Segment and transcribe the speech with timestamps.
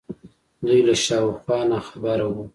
[0.65, 2.43] دوی له شا و خوا ناخبره وو